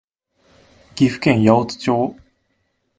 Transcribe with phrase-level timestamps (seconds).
[0.95, 2.15] 岐阜県八百津町